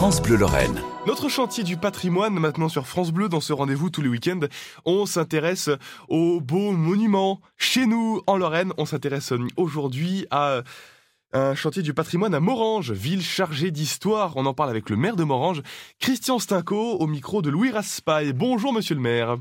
France 0.00 0.22
Bleu 0.22 0.36
Lorraine. 0.36 0.80
Notre 1.06 1.28
chantier 1.28 1.62
du 1.62 1.76
patrimoine 1.76 2.32
maintenant 2.32 2.70
sur 2.70 2.86
France 2.86 3.12
Bleu 3.12 3.28
dans 3.28 3.42
ce 3.42 3.52
rendez-vous 3.52 3.90
tous 3.90 4.00
les 4.00 4.08
week-ends. 4.08 4.40
On 4.86 5.04
s'intéresse 5.04 5.68
aux 6.08 6.40
beaux 6.40 6.72
monuments. 6.72 7.42
Chez 7.58 7.84
nous 7.84 8.22
en 8.26 8.38
Lorraine, 8.38 8.72
on 8.78 8.86
s'intéresse 8.86 9.34
aujourd'hui 9.58 10.26
à 10.30 10.62
un 11.34 11.54
chantier 11.54 11.82
du 11.82 11.92
patrimoine 11.92 12.34
à 12.34 12.40
Morange, 12.40 12.92
ville 12.92 13.20
chargée 13.20 13.70
d'histoire. 13.70 14.38
On 14.38 14.46
en 14.46 14.54
parle 14.54 14.70
avec 14.70 14.88
le 14.88 14.96
maire 14.96 15.16
de 15.16 15.24
Morange, 15.24 15.60
Christian 15.98 16.38
Stinco, 16.38 16.94
au 16.94 17.06
micro 17.06 17.42
de 17.42 17.50
Louis 17.50 17.70
Raspail. 17.70 18.32
Bonjour 18.32 18.72
monsieur 18.72 18.94
le 18.94 19.02
maire. 19.02 19.36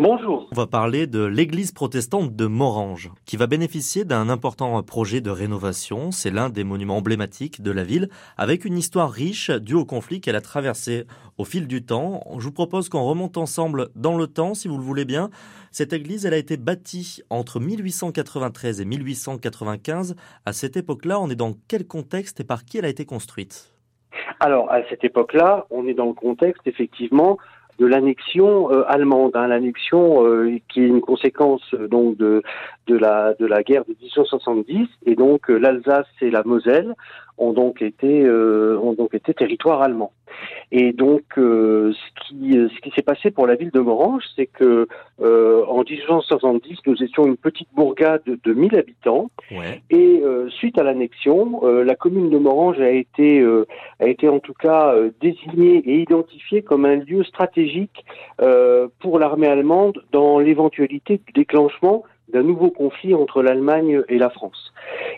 Bonjour. 0.00 0.46
On 0.52 0.54
va 0.54 0.68
parler 0.68 1.08
de 1.08 1.24
l'église 1.24 1.72
protestante 1.72 2.36
de 2.36 2.46
Morange, 2.46 3.10
qui 3.26 3.36
va 3.36 3.48
bénéficier 3.48 4.04
d'un 4.04 4.28
important 4.28 4.80
projet 4.84 5.20
de 5.20 5.30
rénovation. 5.30 6.12
C'est 6.12 6.30
l'un 6.30 6.50
des 6.50 6.62
monuments 6.62 6.98
emblématiques 6.98 7.62
de 7.62 7.72
la 7.72 7.82
ville, 7.82 8.08
avec 8.36 8.64
une 8.64 8.78
histoire 8.78 9.10
riche 9.10 9.50
due 9.50 9.74
au 9.74 9.84
conflit 9.84 10.20
qu'elle 10.20 10.36
a 10.36 10.40
traversé 10.40 11.02
au 11.36 11.44
fil 11.44 11.66
du 11.66 11.84
temps. 11.84 12.22
Je 12.38 12.44
vous 12.44 12.52
propose 12.52 12.88
qu'on 12.88 13.02
remonte 13.02 13.36
ensemble 13.36 13.88
dans 13.96 14.16
le 14.16 14.28
temps, 14.28 14.54
si 14.54 14.68
vous 14.68 14.78
le 14.78 14.84
voulez 14.84 15.04
bien. 15.04 15.30
Cette 15.72 15.92
église, 15.92 16.26
elle 16.26 16.34
a 16.34 16.38
été 16.38 16.56
bâtie 16.56 17.24
entre 17.28 17.58
1893 17.58 18.80
et 18.80 18.84
1895. 18.84 20.14
À 20.46 20.52
cette 20.52 20.76
époque-là, 20.76 21.18
on 21.18 21.28
est 21.28 21.34
dans 21.34 21.54
quel 21.66 21.88
contexte 21.88 22.38
et 22.38 22.44
par 22.44 22.64
qui 22.64 22.78
elle 22.78 22.84
a 22.84 22.88
été 22.88 23.04
construite? 23.04 23.74
Alors, 24.38 24.70
à 24.70 24.88
cette 24.88 25.02
époque-là, 25.02 25.66
on 25.70 25.88
est 25.88 25.94
dans 25.94 26.06
le 26.06 26.14
contexte, 26.14 26.64
effectivement, 26.66 27.38
de 27.78 27.86
l'annexion 27.86 28.72
euh, 28.72 28.84
allemande, 28.88 29.32
hein, 29.34 29.46
l'annexion 29.46 30.26
euh, 30.26 30.58
qui 30.68 30.80
est 30.80 30.86
une 30.86 31.00
conséquence 31.00 31.62
euh, 31.74 31.88
donc 31.88 32.16
de 32.16 32.42
de 32.86 32.96
la 32.96 33.34
de 33.34 33.46
la 33.46 33.62
guerre 33.62 33.84
de 33.84 33.94
1870 34.00 34.88
et 35.06 35.14
donc 35.14 35.48
l'Alsace 35.48 36.06
et 36.20 36.30
la 36.30 36.42
Moselle 36.44 36.94
ont 37.38 37.52
donc 37.52 37.82
été 37.82 38.28
ont 38.30 38.92
donc 38.92 39.14
été 39.14 39.34
territoire 39.34 39.82
allemand. 39.82 40.12
Et 40.70 40.92
donc, 40.92 41.22
euh, 41.38 41.92
ce 41.92 42.26
qui, 42.26 42.52
ce 42.52 42.80
qui 42.80 42.90
s'est 42.94 43.02
passé 43.02 43.30
pour 43.30 43.46
la 43.46 43.54
ville 43.54 43.70
de 43.70 43.80
Morange, 43.80 44.24
c'est 44.36 44.46
que 44.46 44.86
euh, 45.20 45.64
en 45.66 45.82
1870, 45.82 46.78
nous 46.86 47.02
étions 47.02 47.26
une 47.26 47.36
petite 47.36 47.68
bourgade 47.74 48.22
de 48.26 48.52
1000 48.52 48.76
habitants. 48.76 49.30
Ouais. 49.50 49.80
Et 49.90 50.20
euh, 50.22 50.48
suite 50.50 50.78
à 50.78 50.82
l'annexion, 50.82 51.62
la 51.64 51.94
commune 51.94 52.30
de 52.30 52.38
Morange 52.38 52.80
a 52.80 52.90
été, 52.90 53.44
a 54.00 54.06
été 54.06 54.28
en 54.28 54.38
tout 54.38 54.54
cas 54.54 54.94
désignée 55.20 55.78
et 55.78 56.00
identifiée 56.00 56.62
comme 56.62 56.84
un 56.84 56.96
lieu 56.96 57.24
stratégique 57.24 58.04
pour 59.00 59.18
l'armée 59.18 59.48
allemande 59.48 60.02
dans 60.12 60.38
l'éventualité 60.38 61.20
du 61.26 61.32
déclenchement 61.32 62.04
d'un 62.32 62.42
nouveau 62.42 62.70
conflit 62.70 63.14
entre 63.14 63.42
l'Allemagne 63.42 64.02
et 64.08 64.18
la 64.18 64.30
France. 64.30 64.72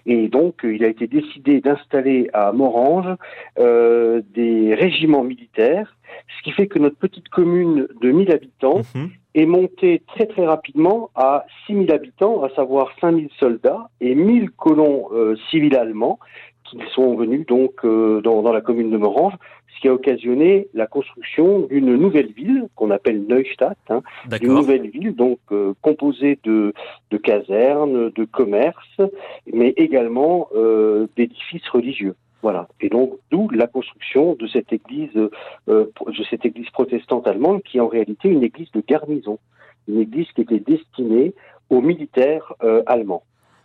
Et 0.06 0.28
donc, 0.28 0.61
il 0.64 0.84
a 0.84 0.89
été 0.89 1.06
décidé 1.06 1.61
d'installer 1.61 2.28
à 2.33 2.53
Morange 2.53 3.16
euh, 3.58 4.22
des 4.34 4.75
régiments 4.75 5.25
militaires, 5.25 5.97
ce 6.38 6.42
qui 6.42 6.53
fait 6.53 6.66
que 6.66 6.78
notre 6.78 6.97
petite 6.97 7.28
commune 7.28 7.86
de 8.00 8.11
1000 8.11 8.33
habitants 8.33 8.81
mhm. 8.94 9.11
est 9.34 9.47
montée 9.47 10.03
très 10.06 10.27
très 10.27 10.47
rapidement 10.47 11.11
à 11.14 11.44
6000 11.66 11.92
habitants, 11.92 12.42
à 12.42 12.50
savoir 12.50 12.92
5000 13.00 13.28
soldats 13.38 13.91
et 14.00 14.14
1000 14.14 14.50
colons 14.50 15.08
euh, 15.12 15.36
civils 15.50 15.77
allemands 15.77 16.19
qui 16.70 16.90
sont 16.94 17.14
venus 17.16 17.46
donc 17.46 17.84
euh, 17.84 18.20
dans, 18.20 18.42
dans, 18.42 18.52
la 18.52 18.60
commune 18.60 18.90
de 18.90 18.96
Morange, 18.96 19.34
ce 19.74 19.80
qui 19.80 19.88
a 19.88 19.94
occasionné 19.94 20.68
la 20.74 20.86
construction 20.86 21.60
d'une 21.60 21.96
nouvelle 21.96 22.32
ville 22.32 22.66
qu'on 22.74 22.90
appelle 22.90 23.24
Neustadt, 23.26 23.78
hein, 23.88 24.02
une 24.42 24.54
nouvelle 24.54 24.88
ville 24.88 25.14
donc 25.14 25.38
euh, 25.52 25.74
composée 25.80 26.38
de, 26.44 26.74
de, 27.10 27.16
casernes, 27.16 28.10
de 28.10 28.24
commerces, 28.24 29.00
mais 29.52 29.70
également 29.76 30.48
euh, 30.54 31.06
d'édifices 31.16 31.68
religieux. 31.68 32.14
Voilà. 32.42 32.68
Et 32.80 32.88
donc 32.88 33.14
d'où 33.30 33.48
la 33.50 33.66
construction 33.66 34.34
de 34.34 34.46
cette 34.46 34.72
église, 34.72 35.16
euh, 35.68 35.86
de 36.06 36.24
cette 36.28 36.44
église 36.44 36.70
protestante 36.70 37.26
allemande, 37.26 37.62
qui 37.62 37.78
est 37.78 37.80
en 37.80 37.88
réalité 37.88 38.28
une 38.28 38.42
église 38.42 38.70
de 38.72 38.82
garnison, 38.86 39.38
une 39.88 40.00
église 40.00 40.30
qui 40.32 40.42
était 40.42 40.60
destinée 40.60 41.34
aux 41.70 41.80
militaires 41.80 42.52
allemands. 42.87 43.22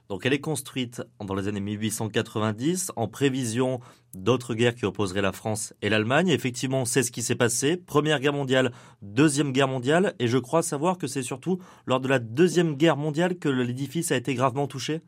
Donc 0.10 0.26
elle 0.26 0.34
est 0.34 0.40
construite 0.40 1.02
dans 1.20 1.36
les 1.36 1.48
années 1.48 1.60
1890 1.60 2.92
en 2.96 3.08
prévision 3.08 3.80
d'autres 4.14 4.54
guerres 4.54 4.76
qui 4.76 4.86
opposeraient 4.86 5.22
la 5.22 5.32
France 5.32 5.74
et 5.82 5.90
l'Allemagne. 5.90 6.30
Effectivement, 6.30 6.86
c'est 6.86 7.04
ce 7.04 7.12
qui 7.12 7.22
s'est 7.22 7.36
passé. 7.36 7.78
Première 7.78 8.20
guerre 8.20 8.34
mondiale, 8.34 8.72
deuxième 9.02 9.52
guerre 9.52 9.68
mondiale. 9.68 10.14
Et 10.20 10.28
je 10.28 10.38
crois 10.38 10.62
savoir 10.62 10.98
que 10.98 11.08
c'est 11.08 11.24
surtout 11.24 11.60
lors 11.86 12.00
de 12.00 12.08
la 12.08 12.20
deuxième 12.20 12.76
guerre 12.76 12.98
mondiale 12.98 13.38
que 13.38 13.50
l'édifice 13.50 14.12
a 14.12 14.16
été 14.16 14.34
gravement 14.36 14.68
touché. 14.68 15.02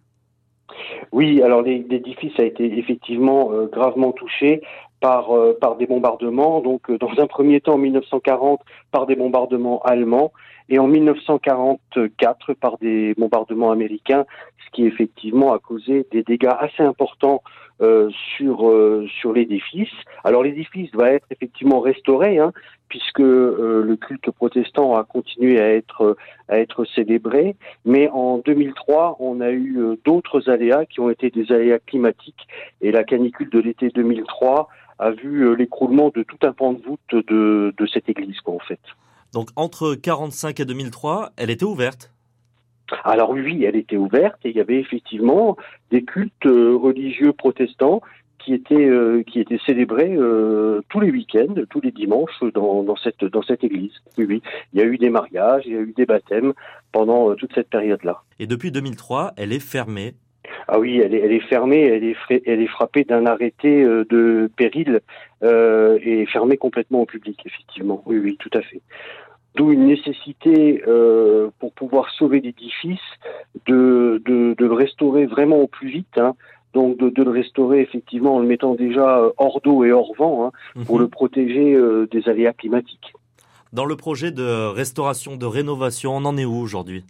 Oui, 1.11 1.41
alors 1.41 1.61
l'édifice 1.61 2.37
a 2.37 2.43
été 2.43 2.77
effectivement 2.77 3.51
euh, 3.51 3.67
gravement 3.67 4.11
touché 4.11 4.61
par, 4.99 5.35
euh, 5.35 5.57
par 5.59 5.75
des 5.75 5.85
bombardements. 5.85 6.61
Donc, 6.61 6.89
euh, 6.89 6.97
dans 6.97 7.11
un 7.17 7.27
premier 7.27 7.61
temps, 7.61 7.73
en 7.73 7.77
1940, 7.77 8.61
par 8.91 9.05
des 9.05 9.15
bombardements 9.15 9.81
allemands 9.83 10.31
et 10.69 10.79
en 10.79 10.87
1944 10.87 12.53
par 12.53 12.77
des 12.77 13.13
bombardements 13.15 13.71
américains, 13.71 14.25
ce 14.65 14.71
qui 14.71 14.85
effectivement 14.85 15.53
a 15.53 15.59
causé 15.59 16.05
des 16.11 16.23
dégâts 16.23 16.53
assez 16.59 16.83
importants 16.83 17.41
euh, 17.81 18.09
sur 18.35 18.67
euh, 18.67 19.07
sur 19.19 19.33
l'édifice. 19.33 19.93
Alors 20.23 20.41
l'édifice 20.41 20.89
va 20.95 21.11
être 21.11 21.27
effectivement 21.29 21.79
restauré, 21.79 22.39
hein, 22.39 22.51
puisque 22.89 23.19
euh, 23.19 23.83
le 23.83 23.95
culte 23.95 24.31
protestant 24.31 24.95
a 24.95 25.03
continué 25.03 25.61
à 25.61 25.75
être 25.75 26.17
à 26.47 26.57
être 26.57 26.85
célébré, 26.85 27.55
mais 27.85 28.09
en 28.09 28.39
2003, 28.39 29.17
on 29.19 29.41
a 29.41 29.51
eu 29.51 29.79
d'autres 30.05 30.49
aléas 30.49 30.85
qui 30.85 31.01
ont 31.01 31.11
été 31.11 31.29
des 31.29 31.51
aléas 31.51 31.79
climatiques 31.79 32.47
et 32.81 32.91
la 32.91 33.03
canicule 33.03 33.51
de 33.51 33.59
l'été 33.59 33.89
2003 33.89 34.69
a 34.97 35.11
vu 35.11 35.55
l'écroulement 35.55 36.09
de 36.09 36.23
tout 36.23 36.39
un 36.41 36.53
pan 36.53 36.73
de 36.73 36.81
voûte 36.81 36.99
de, 37.11 37.75
de 37.77 37.85
cette 37.85 38.09
église, 38.09 38.39
quoi, 38.41 38.55
en 38.55 38.59
fait. 38.59 38.79
Donc 39.33 39.49
entre 39.55 39.93
45 39.93 40.59
et 40.61 40.65
2003, 40.65 41.33
elle 41.37 41.51
était 41.51 41.65
ouverte 41.65 42.11
alors 43.03 43.31
oui, 43.31 43.63
elle 43.63 43.75
était 43.75 43.97
ouverte 43.97 44.39
et 44.43 44.49
il 44.49 44.55
y 44.55 44.61
avait 44.61 44.79
effectivement 44.79 45.57
des 45.91 46.03
cultes 46.03 46.45
euh, 46.45 46.75
religieux 46.75 47.33
protestants 47.33 48.01
qui 48.39 48.53
étaient 48.53 48.75
euh, 48.75 49.23
qui 49.23 49.39
étaient 49.39 49.59
célébrés 49.65 50.15
euh, 50.15 50.81
tous 50.89 50.99
les 50.99 51.11
week-ends, 51.11 51.55
tous 51.69 51.81
les 51.81 51.91
dimanches 51.91 52.43
dans, 52.53 52.83
dans 52.83 52.95
cette 52.95 53.25
dans 53.25 53.41
cette 53.41 53.63
église. 53.63 53.93
Oui, 54.17 54.25
oui, 54.27 54.41
il 54.73 54.79
y 54.79 54.81
a 54.81 54.85
eu 54.85 54.97
des 54.97 55.09
mariages, 55.09 55.63
il 55.65 55.73
y 55.73 55.77
a 55.77 55.81
eu 55.81 55.93
des 55.95 56.05
baptêmes 56.05 56.53
pendant 56.91 57.35
toute 57.35 57.53
cette 57.53 57.69
période-là. 57.69 58.21
Et 58.39 58.47
depuis 58.47 58.71
2003, 58.71 59.33
elle 59.37 59.51
est 59.51 59.59
fermée. 59.59 60.15
Ah 60.69 60.79
oui, 60.79 60.99
elle 60.99 61.13
est, 61.13 61.19
elle 61.19 61.31
est 61.31 61.47
fermée, 61.47 61.81
elle 61.81 62.03
est, 62.03 62.15
elle 62.45 62.61
est 62.61 62.67
frappée 62.67 63.03
d'un 63.03 63.25
arrêté 63.25 63.83
de 63.83 64.49
péril 64.55 65.01
et 65.41 66.25
fermée 66.25 66.57
complètement 66.57 67.01
au 67.01 67.05
public, 67.05 67.39
effectivement. 67.45 68.01
Oui, 68.05 68.17
oui, 68.17 68.37
tout 68.37 68.49
à 68.53 68.61
fait. 68.61 68.81
D'où 69.57 69.71
une 69.71 69.87
nécessité 69.87 70.83
euh, 70.87 71.49
pour 71.59 71.73
pouvoir 71.73 72.09
sauver 72.11 72.41
l'édifice 72.41 72.99
de, 73.65 74.21
de, 74.23 74.53
de, 74.55 74.65
le 74.65 74.73
restaurer 74.73 75.25
vraiment 75.25 75.57
au 75.57 75.67
plus 75.67 75.89
vite. 75.89 76.17
Hein. 76.17 76.35
Donc 76.73 76.97
de, 76.97 77.09
de, 77.09 77.23
le 77.23 77.31
restaurer 77.31 77.81
effectivement 77.81 78.35
en 78.35 78.39
le 78.39 78.47
mettant 78.47 78.75
déjà 78.75 79.17
euh, 79.17 79.31
hors 79.37 79.59
d'eau 79.61 79.83
et 79.83 79.91
hors 79.91 80.13
vent 80.15 80.45
hein, 80.45 80.51
pour 80.85 80.97
mhm. 80.97 81.01
le 81.01 81.07
protéger 81.07 81.73
euh, 81.73 82.07
des 82.11 82.29
aléas 82.29 82.53
climatiques. 82.53 83.13
Dans 83.73 83.85
le 83.85 83.95
projet 83.95 84.31
de 84.31 84.67
restauration, 84.67 85.37
de 85.37 85.45
rénovation, 85.45 86.15
on 86.15 86.25
en 86.25 86.37
est 86.37 86.45
où 86.45 86.55
aujourd'hui? 86.55 87.03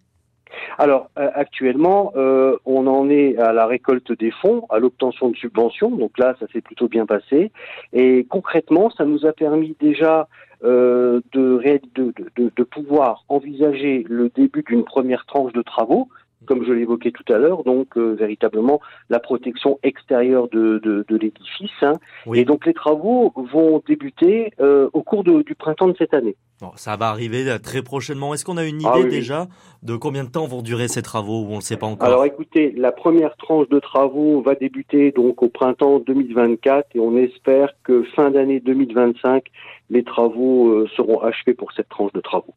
Alors 0.77 1.09
actuellement, 1.15 2.13
euh, 2.15 2.55
on 2.65 2.87
en 2.87 3.09
est 3.09 3.37
à 3.37 3.51
la 3.51 3.65
récolte 3.65 4.11
des 4.17 4.31
fonds, 4.31 4.65
à 4.69 4.79
l'obtention 4.79 5.29
de 5.29 5.35
subventions. 5.35 5.89
Donc 5.89 6.17
là, 6.17 6.35
ça 6.39 6.45
s'est 6.53 6.61
plutôt 6.61 6.87
bien 6.87 7.05
passé. 7.05 7.51
Et 7.93 8.25
concrètement, 8.29 8.89
ça 8.91 9.05
nous 9.05 9.25
a 9.25 9.33
permis 9.33 9.75
déjà 9.79 10.27
de, 10.63 11.23
de, 11.33 12.13
de, 12.35 12.51
de, 12.55 12.63
pouvoir 12.63 13.23
envisager 13.29 14.05
le 14.09 14.29
début 14.29 14.63
d'une 14.63 14.83
première 14.83 15.25
tranche 15.25 15.53
de 15.53 15.61
travaux, 15.61 16.09
comme 16.45 16.65
je 16.65 16.71
l'évoquais 16.71 17.11
tout 17.11 17.31
à 17.31 17.37
l'heure, 17.37 17.63
donc 17.63 17.97
euh, 17.97 18.13
véritablement 18.13 18.79
la 19.09 19.19
protection 19.19 19.79
extérieure 19.83 20.47
de, 20.49 20.79
de, 20.83 21.05
de 21.07 21.17
l'édifice. 21.17 21.71
Hein. 21.81 21.93
Et 22.33 22.45
donc 22.45 22.65
les 22.65 22.73
travaux 22.73 23.33
vont 23.35 23.81
débuter 23.87 24.51
euh, 24.59 24.89
au 24.93 25.01
cours 25.03 25.23
du 25.23 25.55
printemps 25.55 25.87
de 25.87 25.95
cette 25.97 26.13
année. 26.13 26.35
Bon, 26.59 26.71
ça 26.75 26.95
va 26.95 27.09
arriver 27.09 27.45
très 27.61 27.83
prochainement. 27.83 28.33
Est-ce 28.33 28.43
qu'on 28.43 28.57
a 28.57 28.65
une 28.65 28.81
ah 28.85 28.97
idée 28.97 29.09
déjà 29.09 29.47
de 29.83 29.95
combien 29.95 30.23
de 30.23 30.29
temps 30.29 30.47
vont 30.47 30.63
durer 30.63 30.87
ces 30.87 31.03
travaux 31.03 31.43
ou 31.43 31.51
on 31.51 31.57
ne 31.57 31.61
sait 31.61 31.77
pas 31.77 31.85
encore? 31.85 32.07
Alors 32.07 32.25
écoutez, 32.25 32.73
la 32.75 32.91
première 32.91 33.35
tranche 33.37 33.69
de 33.69 33.79
travaux 33.79 34.41
va 34.41 34.55
débuter 34.55 35.11
donc 35.11 35.43
au 35.43 35.49
printemps 35.49 35.99
2024 35.99 36.95
et 36.95 36.99
on 36.99 37.15
espère 37.15 37.73
que 37.83 38.03
fin 38.15 38.31
d'année 38.31 38.59
2025, 38.59 39.43
les 39.91 40.03
travaux 40.03 40.69
euh, 40.69 40.87
seront 40.95 41.19
achevés 41.21 41.53
pour 41.53 41.71
cette 41.73 41.89
tranche 41.89 42.13
de 42.13 42.21
travaux. 42.21 42.55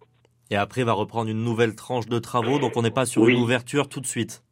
Et 0.51 0.57
après 0.57 0.83
va 0.83 0.93
reprendre 0.93 1.31
une 1.31 1.45
nouvelle 1.45 1.75
tranche 1.75 2.07
de 2.07 2.19
travaux, 2.19 2.59
donc 2.59 2.73
on 2.77 2.83
n'est 2.83 2.91
pas 2.91 3.07
sur 3.07 3.29
une 3.29 3.39
ouverture 3.39 3.89
tout 3.89 4.01
de 4.01 4.07
suite. 4.07 4.43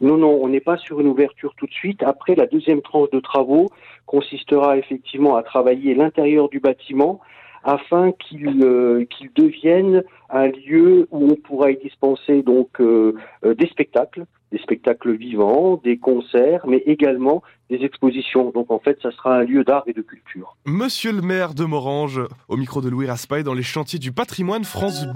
Non, 0.00 0.16
non, 0.16 0.38
on 0.42 0.48
n'est 0.48 0.60
pas 0.60 0.76
sur 0.76 1.00
une 1.00 1.08
ouverture 1.08 1.54
tout 1.56 1.66
de 1.66 1.72
suite. 1.72 2.02
Après, 2.02 2.34
la 2.34 2.46
deuxième 2.46 2.82
tranche 2.82 3.10
de 3.10 3.20
travaux 3.20 3.68
consistera 4.06 4.76
effectivement 4.76 5.36
à 5.36 5.42
travailler 5.42 5.94
l'intérieur 5.94 6.48
du 6.48 6.60
bâtiment 6.60 7.20
afin 7.64 8.12
qu'il 8.12 8.62
euh, 8.64 9.06
devienne 9.36 10.02
un 10.30 10.46
lieu 10.46 11.08
où 11.10 11.30
on 11.30 11.34
pourra 11.34 11.70
y 11.70 11.76
dispenser 11.78 12.42
donc 12.42 12.80
euh, 12.80 13.14
euh, 13.44 13.54
des 13.54 13.66
spectacles, 13.66 14.26
des 14.52 14.58
spectacles 14.58 15.12
vivants, 15.16 15.80
des 15.82 15.98
concerts, 15.98 16.66
mais 16.66 16.78
également 16.86 17.42
des 17.68 17.84
expositions. 17.84 18.50
Donc 18.50 18.70
en 18.70 18.78
fait, 18.78 18.98
ça 19.02 19.10
sera 19.10 19.36
un 19.36 19.44
lieu 19.44 19.64
d'art 19.64 19.82
et 19.86 19.92
de 19.92 20.02
culture. 20.02 20.56
Monsieur 20.64 21.12
le 21.12 21.20
maire 21.20 21.54
de 21.54 21.64
Morange, 21.64 22.20
au 22.48 22.56
micro 22.56 22.80
de 22.80 22.88
Louis 22.88 23.06
Raspail, 23.06 23.44
dans 23.44 23.54
les 23.54 23.62
chantiers 23.62 23.98
du 23.98 24.12
patrimoine 24.12 24.64
France 24.64 25.02